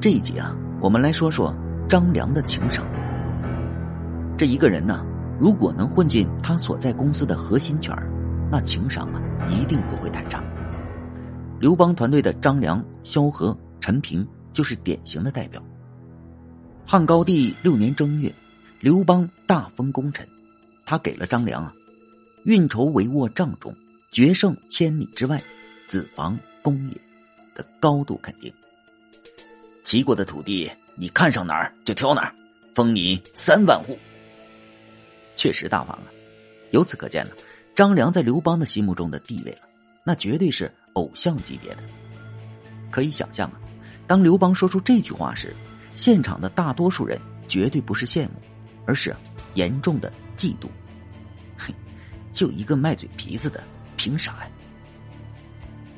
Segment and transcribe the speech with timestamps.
[0.00, 1.54] 这一集啊，我们来说说
[1.86, 2.86] 张良的情商。
[4.38, 5.04] 这一个人呢，
[5.38, 7.94] 如果能混进他所在公司的核心圈
[8.50, 10.42] 那情商啊，一定不会太差。
[11.58, 15.62] 刘邦团队的张良、萧何、陈平就是典型的代表。
[16.86, 18.34] 汉高帝六年正月，
[18.80, 20.26] 刘邦大封功臣，
[20.86, 21.74] 他给了张良啊
[22.44, 23.74] “运筹帷幄帐中，
[24.10, 25.38] 决胜千里之外，
[25.86, 26.94] 子房公也”
[27.54, 28.50] 的高度肯定。
[29.90, 32.32] 齐国的土地，你看上哪儿就挑哪儿，
[32.76, 33.98] 封你三万户。
[35.34, 36.12] 确实大方了。
[36.70, 37.32] 由此可见呢，
[37.74, 39.62] 张良在刘邦的心目中的地位了，
[40.04, 41.82] 那绝对是偶像级别的。
[42.88, 43.58] 可以想象啊，
[44.06, 45.52] 当刘邦说出这句话时，
[45.96, 48.34] 现场的大多数人绝对不是羡慕，
[48.86, 49.12] 而是
[49.54, 50.68] 严重的嫉妒。
[51.58, 51.74] 嘿，
[52.32, 53.60] 就一个卖嘴皮子的，
[53.96, 54.48] 凭啥呀？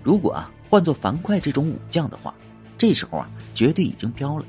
[0.03, 2.35] 如果啊换做樊哙这种武将的话。
[2.83, 4.45] 这时候啊，绝对已经飘了。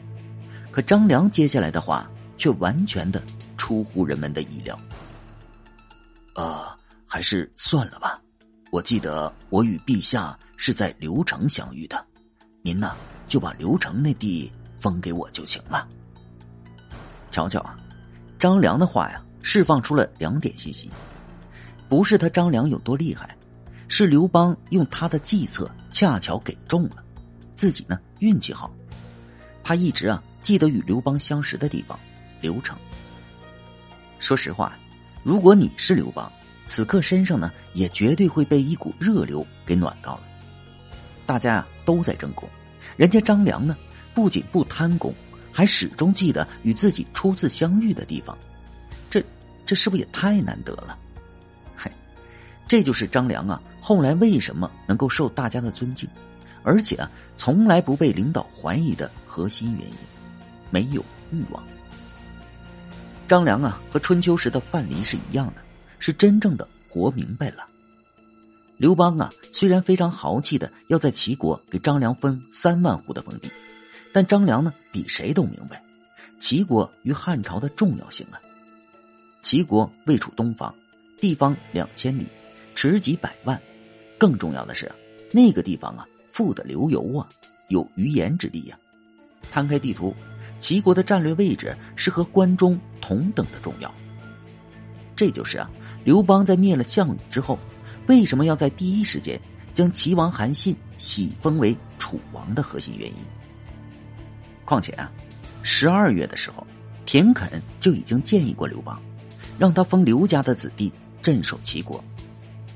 [0.72, 3.22] 可张良接下来的话却完全的
[3.58, 4.76] 出乎人们的意料。
[6.34, 6.66] 呃，
[7.06, 8.20] 还是算了吧。
[8.72, 12.04] 我记得我与陛下是在刘城相遇的，
[12.64, 12.96] 您呢
[13.28, 15.88] 就把刘城那地封给我就行了。
[17.30, 17.78] 瞧瞧啊，
[18.40, 20.90] 张良的话呀，释放出了两点信息：
[21.88, 23.38] 不是他张良有多厉害，
[23.88, 27.04] 是刘邦用他的计策恰巧给中了。
[27.56, 28.72] 自己呢运气好，
[29.64, 32.00] 他一直啊记得与刘邦相识的地方
[32.42, 32.78] 刘城。
[34.20, 34.78] 说实话，
[35.24, 36.32] 如果你是刘邦，
[36.66, 40.22] 此刻身上呢也绝对会被一股热流给暖到了。
[41.26, 42.48] 大家啊都在争功，
[42.98, 43.78] 人家张良呢
[44.14, 45.14] 不仅不贪功，
[45.52, 48.38] 还始终记得与自己初次相遇的地方，
[49.10, 49.24] 这
[49.66, 50.98] 这是不是也太难得了？
[51.76, 51.92] 嘿，
[52.68, 56.10] 这就是张良啊后来为什么能够受大家的尊敬。
[56.64, 59.94] 而且啊，从来不被领导怀疑的核心原因，
[60.70, 61.64] 没有欲望。
[63.28, 65.62] 张良啊，和春秋时的范蠡是一样的，
[66.00, 67.68] 是真正的活明白了。
[68.78, 73.50] 刘邦啊，虽然非常豪气的要在齐国给张良分三万户的封地，
[74.12, 75.82] 但张良呢，比谁都明白
[76.40, 78.40] 齐国与汉朝的重要性啊。
[79.42, 80.74] 齐国位处东方，
[81.18, 82.28] 地方两千里，
[82.76, 83.60] 池几百万，
[84.18, 84.92] 更重要的是，
[85.32, 86.06] 那个地方啊。
[86.34, 87.30] 富的流油啊，
[87.70, 88.78] 有余言之地呀。
[89.52, 90.14] 摊开地图，
[90.60, 93.94] 齐国的战略位置是和关中同等的重要。
[95.16, 95.70] 这就是啊，
[96.04, 97.60] 刘邦在灭了项羽之后，
[98.08, 99.40] 为什么要在第一时间
[99.76, 103.16] 将齐王韩信喜封为楚王的核心原因。
[104.66, 105.12] 况且啊，
[105.62, 106.66] 十二月的时候，
[107.06, 109.00] 田肯就已经建议过刘邦，
[109.60, 110.92] 让他封刘家的子弟
[111.22, 112.04] 镇守齐国，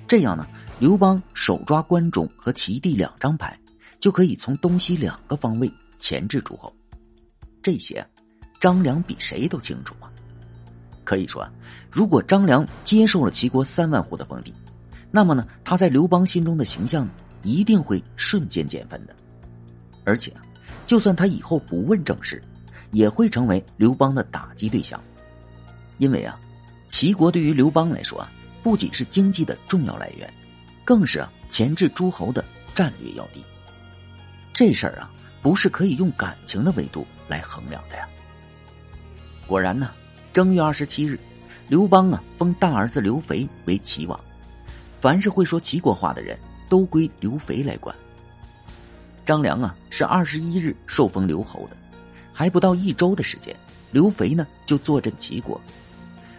[0.07, 0.45] 这样呢。
[0.79, 3.57] 刘邦手抓关中和齐地两张牌，
[3.99, 6.71] 就可以从东西两个方位钳制诸侯。
[7.63, 8.05] 这些，
[8.59, 10.05] 张良比谁都清楚啊。
[11.03, 11.49] 可以说，
[11.91, 14.53] 如果张良接受了齐国三万户的封地，
[15.09, 17.09] 那么呢，他在刘邦心中的形象
[17.41, 19.15] 一定会瞬间减分的。
[20.05, 20.41] 而且啊，
[20.85, 22.39] 就算他以后不问政事，
[22.91, 25.01] 也会成为刘邦的打击对象。
[25.97, 26.39] 因为啊，
[26.87, 30.31] 齐国对于刘邦来说啊，不仅是经济的重要来源。
[30.87, 32.41] 更是啊，钳制诸侯的
[32.73, 33.43] 战略要地。
[34.53, 35.11] 这事儿啊，
[35.41, 38.07] 不是可以用感情的维度来衡量的呀。
[39.45, 39.91] 果然呢，
[40.31, 41.19] 正月二十七日，
[41.67, 44.17] 刘邦啊封大儿子刘肥为齐王，
[45.01, 46.39] 凡是会说齐国话的人
[46.69, 47.93] 都归刘肥来管。
[49.25, 51.75] 张良啊是二十一日受封刘侯的，
[52.31, 53.53] 还不到一周的时间，
[53.91, 55.59] 刘肥呢就坐镇齐国。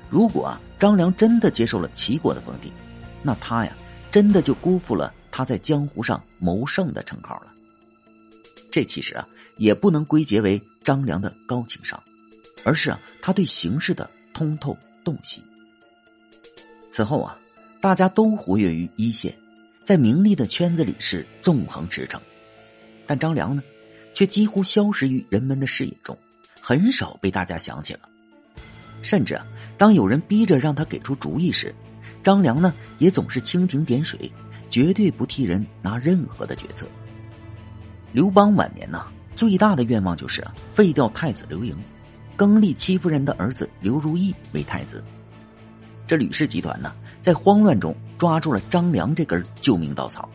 [0.08, 2.72] 如果啊张良真的接受了齐国的封地，
[3.22, 3.72] 那他呀。
[4.10, 7.52] 真的就辜负了他在江湖上谋胜的称号了。
[8.70, 9.26] 这其实啊，
[9.56, 12.02] 也不能归结为张良的高情商，
[12.64, 15.42] 而是啊，他对形势的通透洞悉。
[16.90, 17.38] 此后啊，
[17.80, 19.34] 大家都活跃于一线，
[19.84, 22.20] 在名利的圈子里是纵横驰骋，
[23.06, 23.62] 但张良呢，
[24.12, 26.16] 却几乎消失于人们的视野中，
[26.60, 28.00] 很少被大家想起了。
[29.00, 29.46] 甚至啊，
[29.78, 31.74] 当有人逼着让他给出主意时，
[32.22, 34.30] 张良呢，也总是蜻蜓点水，
[34.68, 36.86] 绝对不替人拿任何的决策。
[38.12, 39.06] 刘邦晚年呢，
[39.36, 41.76] 最大的愿望就是废掉太子刘盈，
[42.36, 45.02] 更立戚夫人的儿子刘如意为太子。
[46.06, 50.28] 这吕氏集团呢，在慌乱中抓住了张良这根救命稻草，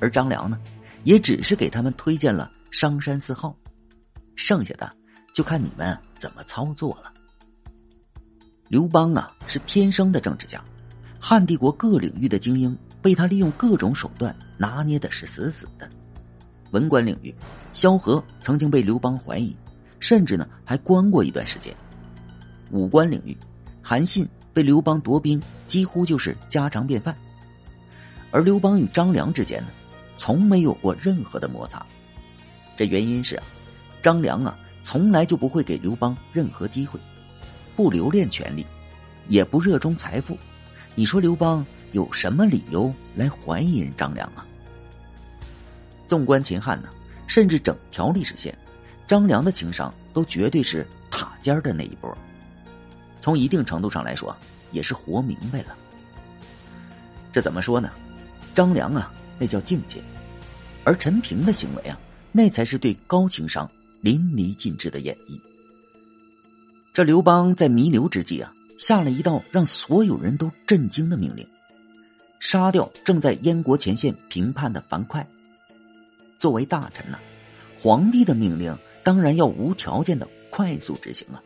[0.00, 0.58] 而张良呢，
[1.04, 3.56] 也只是给他们推荐了商山四号，
[4.36, 4.90] 剩下的
[5.34, 7.12] 就看你们怎么操作了。
[8.68, 10.62] 刘邦啊，是天生的政治家。
[11.24, 15.88] 汉帝国各领域的精英被他利用各种手段拿捏的是死死的，
[16.72, 17.32] 文官领域，
[17.72, 19.56] 萧何曾经被刘邦怀疑，
[20.00, 21.72] 甚至呢还关过一段时间。
[22.72, 23.38] 武官领域，
[23.80, 27.16] 韩信被刘邦夺兵，几乎就是家常便饭。
[28.32, 29.68] 而刘邦与张良之间呢，
[30.16, 31.86] 从没有过任何的摩擦。
[32.76, 33.44] 这原因是啊，
[34.02, 36.98] 张良啊从来就不会给刘邦任何机会，
[37.76, 38.66] 不留恋权力，
[39.28, 40.36] 也不热衷财富。
[40.94, 44.46] 你说刘邦有什么理由来怀疑人张良啊？
[46.06, 46.88] 纵观秦汉呢，
[47.26, 48.56] 甚至整条历史线，
[49.06, 52.16] 张良的情商都绝对是塔尖的那一波。
[53.20, 54.36] 从一定程度上来说，
[54.72, 55.76] 也是活明白了。
[57.32, 57.90] 这怎么说呢？
[58.52, 60.00] 张良啊，那叫境界；
[60.84, 61.98] 而陈平的行为啊，
[62.32, 63.70] 那才是对高情商
[64.02, 65.40] 淋漓尽致的演绎。
[66.92, 71.46] 这刘邦在弥留之际啊，下了一道让所有人都震惊的命令：
[72.40, 75.24] 杀掉正在燕国前线评判的樊哙。
[76.36, 77.16] 作为大臣呢，
[77.80, 81.40] 皇帝的命令当然要无条件的快速执行啊。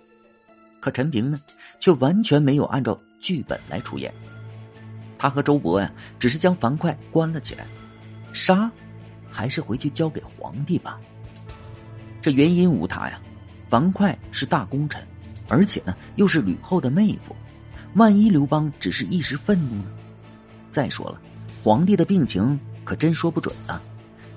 [0.80, 1.38] 可陈平呢，
[1.78, 4.10] 却完全没有按照剧本来出演。
[5.18, 7.66] 他和周勃呀，只是将樊哙关了起来，
[8.32, 8.70] 杀，
[9.30, 10.98] 还是回去交给皇帝吧。
[12.22, 13.20] 这原因无他呀，
[13.68, 15.06] 樊哙是大功臣，
[15.48, 17.34] 而且呢又是吕后的妹夫，
[17.94, 19.90] 万一刘邦只是一时愤怒呢？
[20.70, 21.20] 再说了，
[21.62, 23.80] 皇帝的病情可真说不准啊，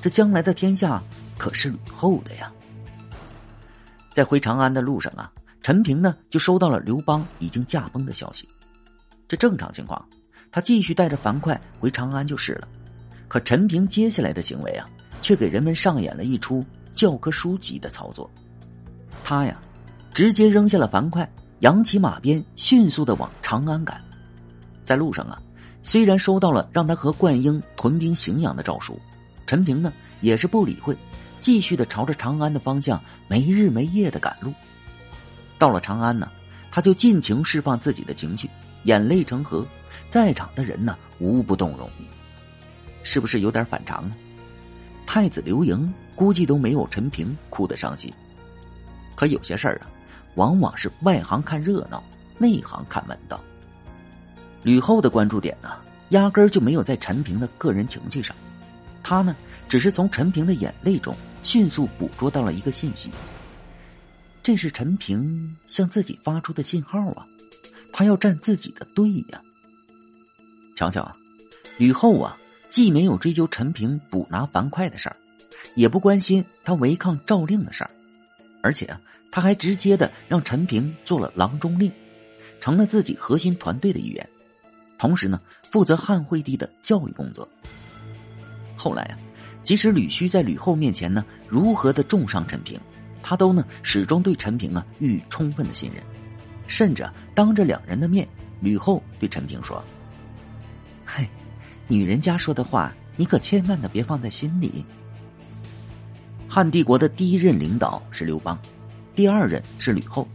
[0.01, 1.01] 这将来的天下
[1.37, 2.51] 可是吕后的呀。
[4.11, 5.31] 在回长安的路上啊。
[5.61, 8.47] 陈平呢，就收到了刘邦已经驾崩的消息。
[9.27, 10.03] 这正常情况，
[10.51, 12.67] 他继续带着樊哙回长安就是了。
[13.27, 14.89] 可陈平接下来的行为啊，
[15.21, 18.27] 却给人们上演了一出教科书级的操作。
[19.21, 19.59] 他呀，
[20.13, 21.27] 直接扔下了樊哙，
[21.59, 24.01] 扬起马鞭，迅速的往长安赶。
[24.83, 25.41] 在路上啊，
[25.83, 28.99] 虽然收到了让他和灌婴屯兵荥阳的诏书，
[29.45, 30.97] 陈平呢也是不理会，
[31.39, 34.53] 继续的朝着长安的方向没日没夜的赶路。
[35.57, 36.29] 到了长安呢，
[36.71, 38.49] 他就尽情释放自己的情绪，
[38.83, 39.65] 眼泪成河，
[40.09, 41.89] 在场的人呢无不动容。
[43.03, 44.15] 是不是有点反常呢？
[45.05, 48.11] 太子刘盈估计都没有陈平哭得伤心。
[49.15, 49.87] 可有些事儿啊，
[50.35, 52.03] 往往是外行看热闹，
[52.37, 53.39] 内行看门道。
[54.63, 55.69] 吕后的关注点呢，
[56.09, 58.35] 压根儿就没有在陈平的个人情绪上，
[59.03, 59.35] 他呢，
[59.67, 63.09] 只是从陈平的眼泪中迅速捕捉到了一个信息。
[64.41, 67.25] 这是陈平向自己发出的信号啊，
[67.91, 69.41] 他要站自己的队呀。
[70.75, 71.15] 瞧瞧啊，
[71.77, 72.37] 吕后啊，
[72.69, 75.15] 既没有追究陈平捕拿樊哙的事儿，
[75.75, 77.91] 也不关心他违抗诏令的事儿，
[78.61, 78.99] 而且啊，
[79.31, 81.91] 他还直接的让陈平做了郎中令，
[82.59, 84.27] 成了自己核心团队的一员，
[84.97, 85.39] 同时呢，
[85.69, 87.47] 负责汉惠帝的教育工作。
[88.75, 89.17] 后来啊，
[89.61, 92.79] 即使吕须在吕后面前呢，如何的重伤陈平。
[93.21, 96.01] 他都呢始终对陈平啊予以充分的信任，
[96.67, 98.25] 甚至当着两人的面，
[98.61, 99.83] 吕后对陈平说
[101.05, 101.27] ：“嘿，
[101.85, 104.85] 女人家说的话，你可千万的别放在心里。”
[106.47, 108.57] 汉帝国的第一任领导是刘邦，
[109.19, 110.25] 第二任是吕后，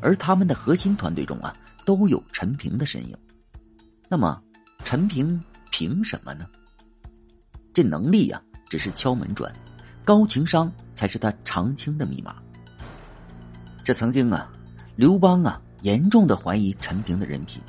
[0.00, 3.16] 而他们的核心团队中啊都有陈平的身影。
[4.08, 4.42] 那么，
[4.84, 5.40] 陈平
[5.70, 6.44] 凭什么呢？
[7.72, 9.54] 这能力呀，只是敲门砖。
[10.04, 12.34] 高情商才是他长青的密码。
[13.84, 14.50] 这曾经啊，
[14.96, 17.62] 刘邦啊严重的怀疑陈平的人品，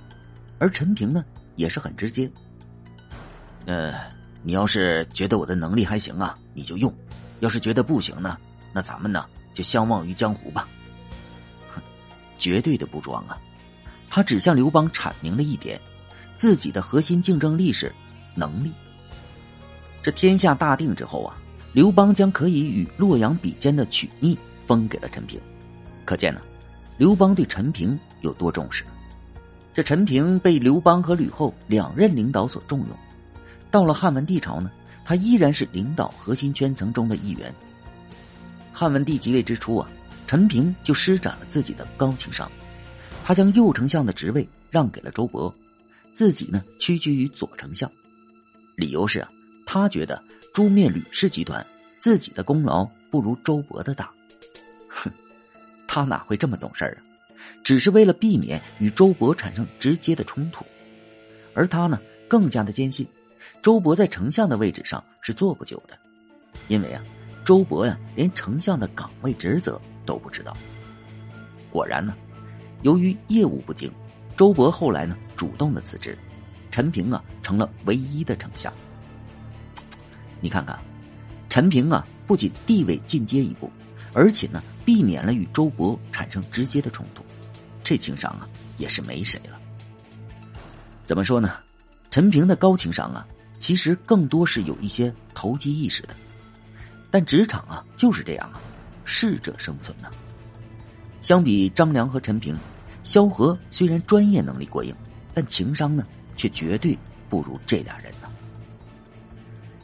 [0.58, 1.24] 而陈平呢
[1.58, 2.28] 也是很直接。
[3.68, 3.94] 呃，
[4.42, 6.92] 你要是觉得我的能力还行啊，你就用；
[7.42, 8.36] 要是觉得不行呢，
[8.74, 10.70] 那咱们呢就相忘于江湖吧。
[11.74, 11.82] 哼，
[12.38, 13.36] 绝对的不装啊！
[14.08, 15.82] 他只向刘邦阐明了一点：
[16.36, 17.92] 自己的核心竞争力是
[18.36, 18.72] 能力。
[20.04, 21.36] 这天下大定之后啊。
[21.74, 25.38] 刘邦将可以与洛阳比肩的曲逆封给了陈平，
[26.06, 26.40] 可见呢，
[26.98, 28.86] 刘邦对陈平有多重视。
[29.74, 32.90] 这陈平被刘邦和吕后两任领导所重用，
[33.70, 34.72] 到了汉文帝朝呢，
[35.04, 37.54] 他依然是领导核心圈层中的一员。
[38.76, 39.90] 汉文帝即位之初啊，
[40.28, 42.52] 陈平就施展了自己的高情商，
[43.24, 45.52] 他将右丞相的职位让给了周勃，
[46.12, 47.90] 自己呢屈居于左丞相，
[48.76, 49.30] 理由是啊，
[49.66, 50.22] 他觉得。
[50.54, 51.66] 诛灭吕氏集团，
[52.00, 54.10] 自己的功劳不如周勃的大。
[54.88, 55.12] 哼，
[55.86, 56.98] 他哪会这么懂事啊？
[57.62, 60.64] 只是为了避免与周勃产生直接的冲突，
[61.54, 63.06] 而他呢，更加的坚信，
[63.62, 66.00] 周勃在丞相的位置上是坐不久的，
[66.70, 67.04] 因为啊，
[67.46, 70.58] 周勃呀，连丞相的岗位职责都不知道。
[71.72, 72.16] 果然呢，
[72.82, 73.92] 由于业务不精，
[74.36, 76.18] 周勃后来呢，主动的辞职，
[76.72, 78.74] 陈平啊，成了唯一的丞相。
[80.42, 80.78] 你看看，
[81.48, 83.72] 陈平啊，不仅地位进阶一步，
[84.12, 87.24] 而且呢，避免了与周勃产生直接的冲突，
[87.84, 89.60] 这情商啊，也是没谁了。
[91.04, 91.60] 怎么说呢？
[92.10, 93.28] 陈平的高情商啊，
[93.60, 96.16] 其实更多是有一些投机意识的。
[97.16, 98.60] 但职场啊，就是这样啊，
[99.06, 100.10] 适者生存呢。
[101.22, 102.54] 相比张良和陈平，
[103.06, 104.94] 萧何虽然专业能力过硬，
[105.34, 106.04] 但情商呢，
[106.36, 108.28] 却绝对不如这俩人呢。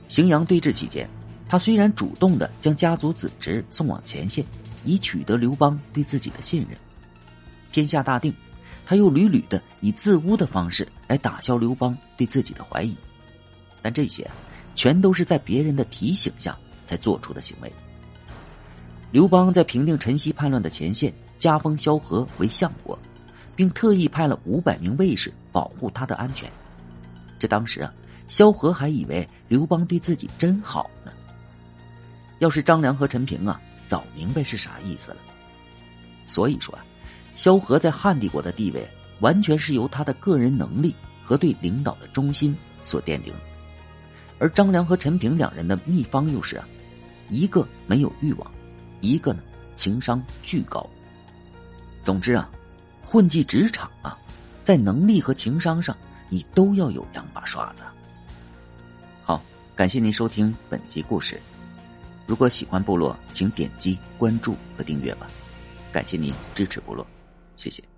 [0.10, 1.10] 荥阳对峙期间，
[1.48, 4.46] 他虽然主动的将家族子侄送往前线，
[4.84, 6.78] 以取得刘邦对自己的信任。
[7.72, 8.36] 天下大定，
[8.86, 12.94] 他又屡屡的以自污的方式来打消刘邦对自己的怀疑。
[13.82, 14.30] 但这些，
[14.76, 16.60] 全都是在别人的提醒下
[16.92, 17.72] 才做出的行为。
[19.12, 21.14] 刘邦在平定陈豨叛乱的前线。
[21.40, 22.96] 加封萧何为相国，
[23.56, 26.48] 并特意派了五百名卫士保护他的安全。
[27.40, 27.92] 这当时啊，
[28.28, 31.12] 萧何还以为刘邦对自己真好呢。
[32.38, 35.18] 要是张良和陈平啊，早明白是啥意思了。
[36.28, 36.86] 所以说啊，
[37.34, 38.88] 萧何在汉帝国的地位
[39.20, 43.34] 完全是由他的个人能力和对领导的忠心所奠定。
[44.38, 46.68] 而张良和陈平两人的秘方又是啊，
[47.32, 48.52] 一个没有欲望，
[49.00, 49.42] 一个呢
[49.76, 50.88] 情商巨高。
[52.04, 52.48] 总之啊，
[53.06, 54.18] 混迹职场啊，
[54.64, 55.96] 在能力和情商上，
[56.30, 57.84] 你都要有两把刷子。
[59.24, 59.42] 好，
[59.76, 61.42] 感谢您收听本集故事。
[62.28, 65.28] 如果喜欢部落，请点击关注和订阅吧。
[65.92, 67.08] 感谢您支持部落，
[67.56, 67.91] 谢谢。